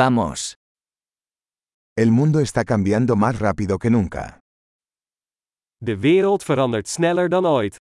Vamos. 0.00 0.54
El 1.96 2.12
mundo 2.12 2.38
está 2.38 2.64
cambiando 2.64 3.16
más 3.16 3.40
rápido 3.40 3.78
que 3.80 3.90
nunca. 3.90 4.38
De 5.80 5.96
wereld 5.96 6.44
verandert 6.46 6.86
sneller 6.86 7.28
dan 7.28 7.44
ooit. 7.44 7.76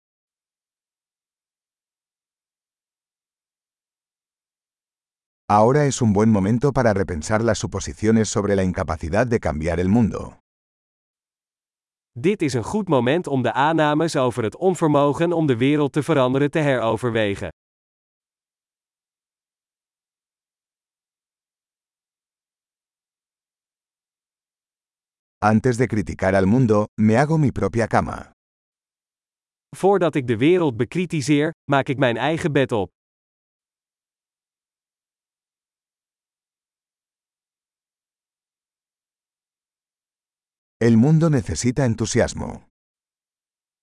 Ahora 5.48 5.86
es 5.86 6.02
un 6.02 6.12
buen 6.12 6.30
momento 6.30 6.72
para 6.72 6.92
repensar 6.92 7.42
las 7.42 7.58
suposiciones 7.58 8.28
sobre 8.28 8.56
la 8.56 8.62
incapacidad 8.62 9.26
de 9.26 9.40
cambiar 9.40 9.80
el 9.80 9.88
mundo. 9.88 10.38
Dit 12.14 12.42
is 12.42 12.54
een 12.54 12.64
goed 12.64 12.88
moment 12.88 13.26
om 13.26 13.42
de 13.42 13.52
aannames 13.52 14.16
over 14.16 14.42
het 14.42 14.56
onvermogen 14.56 15.32
om 15.32 15.46
de 15.46 15.56
wereld 15.56 15.92
te 15.92 16.02
veranderen 16.02 16.50
te 16.50 16.58
heroverwegen. 16.58 17.48
Antes 25.44 25.76
de 25.76 25.86
criticar 25.88 26.34
al 26.36 26.46
mundo, 26.46 26.86
me 26.96 27.16
hago 27.16 27.36
mi 27.36 27.50
propia 27.50 27.86
cama. 27.86 28.30
Voordat 29.76 30.14
ik 30.14 30.26
de 30.26 30.36
wereld 30.36 30.76
bekritiseer, 30.76 31.50
maak 31.70 31.88
ik 31.88 31.98
mijn 31.98 32.16
eigen 32.16 32.52
bed 32.52 32.72
op. 32.72 32.90
El 40.76 40.96
mundo 40.96 41.28
necesita 41.28 41.82
entusiasmo. 41.82 42.62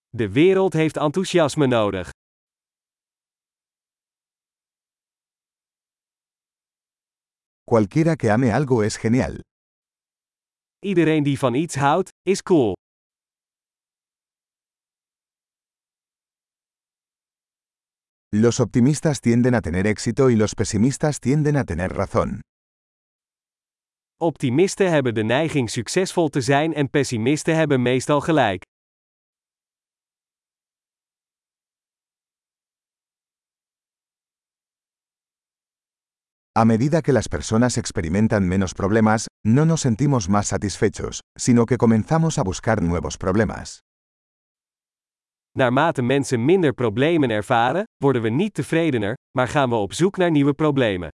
De 0.09 0.29
wereld 0.29 0.73
heeft 0.73 0.97
enthousiasme 0.97 1.67
nodig. 1.67 2.09
Cualquiera 7.63 8.15
que 8.15 8.31
ame 8.31 8.53
algo 8.53 8.81
es 8.81 8.97
genial. 8.97 9.48
Iedereen 10.85 11.23
die 11.23 11.39
van 11.39 11.53
iets 11.53 11.75
houdt, 11.75 12.09
is 12.21 12.41
cool. 12.41 12.73
Los 18.29 18.59
optimistas 18.59 19.19
tienden 19.19 19.53
a 19.53 19.61
tener 19.61 19.85
éxito 19.85 20.29
y 20.29 20.35
los 20.35 20.53
pesimistas 20.53 21.19
tienden 21.19 21.55
a 21.55 21.63
tener 21.63 21.91
razón. 21.91 22.39
Optimisten 24.21 24.89
hebben 24.89 25.13
de 25.13 25.23
neiging 25.23 25.69
succesvol 25.69 26.29
te 26.29 26.41
zijn 26.41 26.73
en 26.73 26.89
pessimisten 26.89 27.55
hebben 27.55 27.81
meestal 27.81 28.21
gelijk. 28.21 28.63
A 36.61 36.65
medida 36.65 37.01
que 37.01 37.13
las 37.13 37.29
personas 37.29 37.77
experimentan 37.77 38.45
menos 38.45 38.73
problemas, 38.73 39.27
no 39.45 39.63
nos 39.65 39.79
sentimos 39.79 40.27
más 40.27 40.47
satisfechos, 40.47 41.21
sino 41.37 41.65
que 41.65 41.77
comenzamos 41.77 42.37
a 42.37 42.43
buscar 42.43 42.81
nuevos 42.81 43.17
problemas. 43.17 43.79
Naarmate 45.57 46.01
mensen 46.01 46.45
minder 46.45 46.73
problemen 46.73 47.29
ervaren, 47.29 47.85
worden 48.03 48.21
we 48.21 48.29
niet 48.29 48.53
tevredener, 48.53 49.13
maar 49.37 49.47
gaan 49.47 49.69
we 49.69 49.75
op 49.75 49.93
zoek 49.93 50.17
naar 50.17 50.31
nieuwe 50.31 50.53
problemen. 50.53 51.09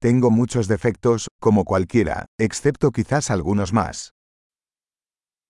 Tengo 0.00 0.30
muchos 0.30 0.68
defectos, 0.68 1.26
como 1.40 1.64
cualquiera, 1.64 2.24
excepto 2.40 2.90
quizás 2.90 3.30
algunos 3.30 3.72
más. 3.72 4.10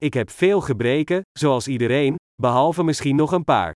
Ik 0.00 0.14
heb 0.14 0.30
veel 0.30 0.60
gebreken, 0.60 1.20
zoals 1.38 1.68
iedereen, 1.68 2.14
behalve 2.42 2.82
misschien 2.82 3.16
nog 3.16 3.32
een 3.32 3.44
paar. 3.44 3.72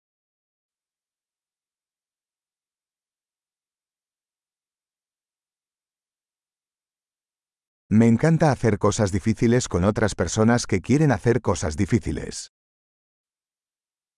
Me 7.86 8.04
encanta 8.04 8.46
hacer 8.46 8.78
cosas 8.78 9.10
difíciles 9.10 9.66
con 9.66 9.84
otras 9.84 10.14
personas 10.14 10.66
que 10.66 10.80
quieren 10.80 11.10
hacer 11.10 11.40
cosas 11.40 11.76
difíciles. 11.76 12.46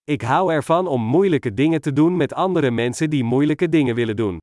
Ik 0.05 0.23
hou 0.23 0.53
ervan 0.53 0.87
om 0.87 1.03
moeilijke 1.03 1.55
dingen 1.55 1.81
te 1.81 1.93
doen 1.93 2.17
met 2.17 2.33
andere 2.33 2.71
mensen 2.71 3.11
die 3.11 3.25
moeilijke 3.25 3.69
dingen 3.69 3.95
willen 3.95 4.17
doen. 4.17 4.39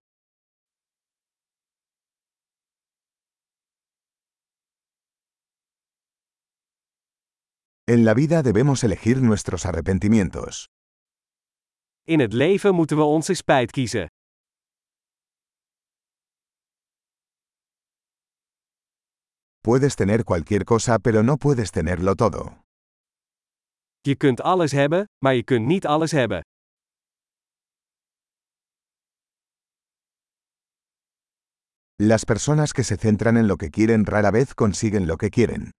En 7.94 8.06
la 8.06 8.14
vida 8.14 8.42
debemos 8.42 8.84
elegir 8.84 9.22
nuestros 9.22 9.66
arrepentimientos. 9.66 10.66
In 12.08 12.20
het 12.20 12.34
leven 12.34 12.76
moeten 12.76 12.98
we 12.98 13.04
onze 13.04 13.34
spijt 13.34 13.72
kiezen. 13.72 14.08
Puedes 19.60 19.96
tener 19.96 20.24
cualquier 20.24 20.64
cosa 20.64 20.98
pero 20.98 21.22
no 21.24 21.36
puedes 21.38 21.72
tenerlo 21.72 22.16
todo. 22.16 22.62
Je 24.02 24.16
kunt 24.16 24.42
alles 24.42 24.72
hebben, 24.72 25.06
maar 25.18 25.34
je 25.36 25.44
kunt 25.44 25.66
niet 25.66 25.86
alles 25.86 26.12
hebben. 26.12 26.42
Las 31.96 32.24
personas 32.24 32.72
que 32.72 32.84
se 32.84 32.96
centran 32.96 33.38
en 33.38 33.48
lo 33.48 33.56
que 33.56 33.70
quieren 33.70 34.06
rara 34.06 34.32
vez 34.32 34.54
consiguen 34.54 35.06
lo 35.08 35.18
que 35.18 35.30
quieren. 35.30 35.72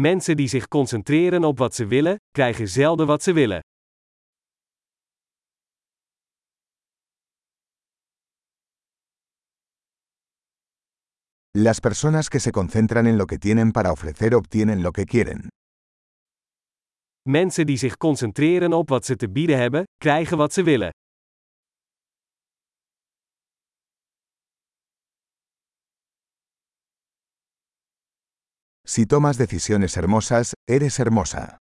Mensen 0.00 0.36
die 0.36 0.48
zich 0.48 0.68
concentreren 0.68 1.44
op 1.44 1.58
wat 1.58 1.74
ze 1.74 1.86
willen, 1.86 2.16
krijgen 2.30 2.68
zelden 2.68 3.06
wat 3.06 3.22
ze 3.22 3.32
willen. 3.32 3.60
Las 11.50 11.78
personas 11.80 12.28
que 12.28 12.38
se 12.38 12.50
concentran 12.50 13.06
en 13.06 13.16
lo 13.16 13.24
que 13.24 13.38
tienen 13.38 13.70
para 13.70 13.90
ofrecer 13.90 14.34
obtienen 14.34 14.80
lo 14.80 14.90
que 14.90 15.04
quieren. 15.04 15.46
Mensen 17.28 17.66
die 17.66 17.76
zich 17.76 17.96
concentreren 17.96 18.72
op 18.72 18.88
wat 18.88 19.04
ze 19.04 19.16
te 19.16 19.30
bieden 19.30 19.58
hebben, 19.58 19.82
krijgen 19.96 20.36
wat 20.36 20.52
ze 20.52 20.62
willen. 20.62 20.90
Si 28.98 29.06
tomas 29.06 29.38
decisiones 29.38 29.96
hermosas, 29.96 30.54
eres 30.68 30.98
hermosa. 30.98 31.56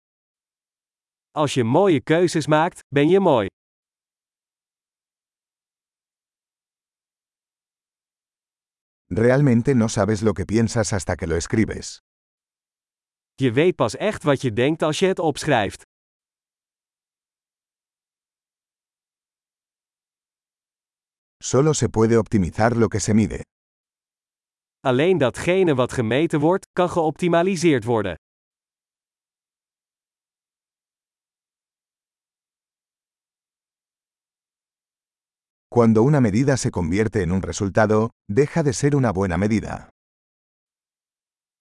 Als 1.31 1.53
je 1.53 1.63
mooie 1.63 2.01
keuzes 2.01 2.47
maakt, 2.47 2.79
ben 2.95 3.09
je 3.09 3.19
mooi. 3.19 3.47
Realmente 9.09 9.73
no 9.73 9.89
sabes 9.89 10.21
lo 10.21 10.33
que 10.33 10.45
piensas 10.45 10.93
hasta 10.93 11.15
que 11.15 11.27
lo 11.27 11.35
escribes. 11.35 11.99
Je 13.35 13.51
weet 13.51 13.75
pas 13.75 13.95
echt 13.95 14.23
wat 14.23 14.41
je 14.41 14.53
denkt 14.53 14.81
als 14.81 14.99
je 14.99 15.05
het 15.07 15.19
opschrijft. 15.19 15.81
Solo 21.43 21.73
se 21.73 21.89
puede 21.89 22.17
optimizar 22.17 22.77
lo 22.77 22.87
que 22.87 22.99
se 22.99 23.13
mide. 23.13 23.41
Alleen 24.85 25.17
datgene 25.17 25.75
wat 25.75 25.93
gemeten 25.93 26.39
wordt, 26.39 26.67
kan 26.73 26.89
geoptimaliseerd 26.89 27.83
worden. 27.83 28.15
Cuando 35.67 36.03
una 36.03 36.19
medida 36.19 36.55
se 36.55 36.69
convierte 36.69 37.21
en 37.21 37.31
un 37.31 37.41
resultado, 37.41 38.09
deja 38.25 38.63
de 38.63 38.71
ser 38.73 38.95
una 38.95 39.11
buena 39.11 39.37
medida. 39.37 39.87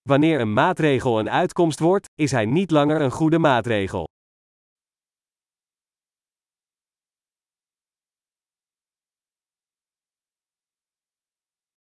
Wanneer 0.02 0.41
een 0.41 0.52
maatregel 0.52 1.18
een 1.18 1.30
uitkomst 1.30 1.78
wordt, 1.78 2.06
is 2.14 2.30
hij 2.30 2.46
niet 2.46 2.70
langer 2.70 3.00
een 3.00 3.10
goede 3.10 3.38
maatregel. 3.38 4.06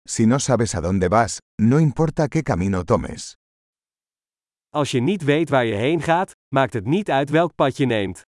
Si 0.05 0.25
no 0.25 0.39
sabes 0.39 0.75
a 0.75 0.81
dónde 0.81 1.07
vas, 1.07 1.39
no 1.57 1.79
importa 1.79 2.27
qué 2.27 2.43
camino 2.43 2.83
tomes. 2.83 3.35
Als 4.69 4.91
je 4.91 4.99
niet 4.99 5.23
weet 5.23 5.49
waar 5.49 5.65
je 5.65 5.75
heen 5.75 6.01
gaat, 6.01 6.31
maakt 6.55 6.73
het 6.73 6.85
niet 6.85 7.09
uit 7.09 7.29
welk 7.29 7.55
pad 7.55 7.77
je 7.77 7.85
neemt. 7.85 8.21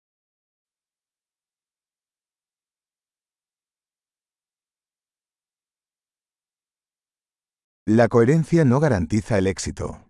La 7.87 8.07
coherencia 8.07 8.63
no 8.63 8.79
garantiza 8.79 9.37
el 9.37 9.47
éxito. 9.47 10.09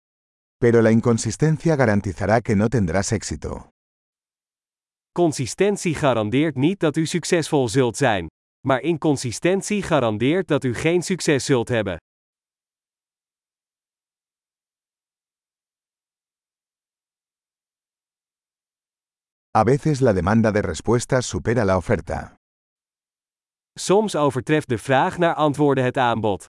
Pero 0.57 0.81
la 0.81 0.91
inconsistencia 0.91 1.75
garantizará 1.75 2.41
que 2.41 2.55
no 2.55 2.69
tendrás 2.69 3.11
éxito. 3.11 3.69
Consistentie 5.11 5.95
garandeert 5.95 6.55
niet 6.55 6.79
dat 6.79 6.95
u 6.97 7.05
succesvol 7.05 7.67
zult 7.69 7.97
zijn. 7.97 8.27
Maar 8.67 8.81
inconsistentie 8.81 9.83
garandeert 9.83 10.47
dat 10.47 10.63
u 10.63 10.73
geen 10.73 11.01
succes 11.01 11.45
zult 11.45 11.67
hebben. 11.67 11.97
A 19.57 19.63
veces 19.63 19.99
la 19.99 20.13
demanda 20.13 20.51
de 20.51 20.59
respuestas 20.59 21.27
supera 21.27 21.63
la 21.65 21.75
oferta. 21.75 22.35
Soms 23.79 24.15
overtreft 24.15 24.67
de 24.67 24.77
vraag 24.77 25.17
naar 25.17 25.33
antwoorden 25.33 25.83
het 25.83 25.97
aanbod. 25.97 26.45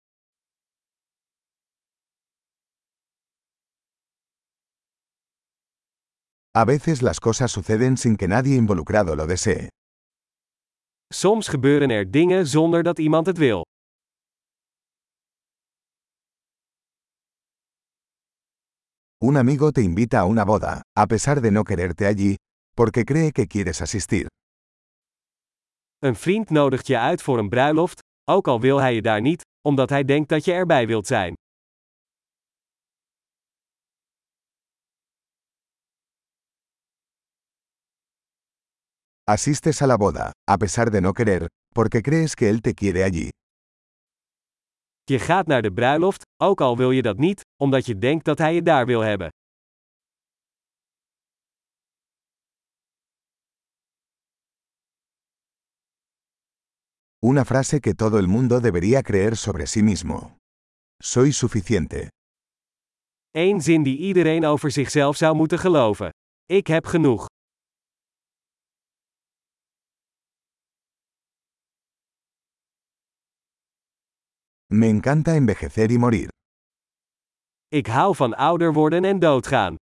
A 6.58 6.64
veces 6.64 7.00
las 7.00 7.18
cosas 7.18 7.52
suceden 7.52 7.96
sin 7.96 8.16
que 8.16 8.26
nadie 8.26 8.56
involucrado 8.56 9.14
lo 9.14 9.26
desee. 9.26 9.68
Soms 11.14 11.48
gebeuren 11.48 11.90
er 11.90 12.10
dingen 12.10 12.46
zonder 12.46 12.82
dat 12.82 12.98
iemand 12.98 13.26
het 13.26 13.38
wil. 13.38 13.64
Un 19.24 19.36
amigo 19.36 19.70
te 19.70 19.80
invita 19.80 20.18
a 20.18 20.26
una 20.26 20.44
boda, 20.44 20.80
a 20.98 21.06
pesar 21.06 21.40
de 21.40 21.50
no 21.50 21.62
quererte 21.62 22.06
allí, 22.06 22.34
porque 22.74 23.04
cree 23.04 23.32
que 23.32 23.46
quieres 23.46 23.80
asistir. 23.80 24.26
Een 25.98 26.16
vriend 26.16 26.50
nodigt 26.50 26.86
je 26.86 26.98
uit 26.98 27.22
voor 27.22 27.38
een 27.38 27.48
bruiloft, 27.48 28.00
ook 28.30 28.48
al 28.48 28.60
wil 28.60 28.78
hij 28.80 28.94
je 28.94 29.02
daar 29.02 29.20
niet, 29.20 29.42
omdat 29.68 29.90
hij 29.90 30.04
denkt 30.04 30.28
dat 30.28 30.44
je 30.44 30.52
erbij 30.52 30.86
wilt 30.86 31.06
zijn. 31.06 31.34
Asistes 39.28 39.82
a 39.82 39.86
la 39.88 39.96
boda, 39.96 40.30
a 40.48 40.56
pesar 40.56 40.88
de 40.90 41.00
no 41.00 41.12
querer, 41.12 41.48
porque 41.74 42.00
crees 42.00 42.36
que 42.36 42.48
él 42.48 42.60
te 42.60 42.74
quiere 42.74 43.02
allí. 43.02 43.30
Je 45.04 45.18
gaat 45.18 45.46
naar 45.46 45.62
de 45.62 45.72
bruiloft, 45.72 46.22
ook 46.42 46.60
al 46.60 46.76
wil 46.76 46.90
je 46.90 47.02
dat 47.02 47.18
niet, 47.18 47.40
omdat 47.62 47.86
je 47.86 47.98
denkt 47.98 48.24
dat 48.24 48.38
hij 48.38 48.54
je 48.54 48.62
daar 48.62 48.86
wil 48.86 49.00
hebben. 49.00 49.28
Una 57.18 57.44
frase 57.44 57.80
que 57.80 57.94
todo 57.94 58.18
el 58.18 58.28
mundo 58.28 58.60
debería 58.60 59.02
creer 59.02 59.36
sobre 59.36 59.66
sí 59.66 59.82
mismo. 59.82 60.36
Soy 61.02 61.30
suficiente. 61.32 62.08
Eén 63.30 63.60
zin 63.60 63.82
die 63.82 63.98
iedereen 63.98 64.44
over 64.44 64.70
zichzelf 64.70 65.16
zou 65.16 65.36
moeten 65.36 65.58
geloven. 65.58 66.10
Ik 66.44 66.66
heb 66.66 66.86
genoeg. 66.86 67.26
Me 74.68 74.88
encanta 74.88 75.36
envejecer 75.36 75.90
y 75.90 75.98
morir. 75.98 76.28
Ik 77.68 77.86
hou 77.86 78.14
van 78.14 78.34
ouder 78.34 78.72
worden 78.72 79.04
en 79.04 79.18
doodgaan. 79.18 79.76